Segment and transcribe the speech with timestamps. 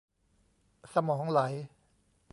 [0.93, 1.39] สมองไหล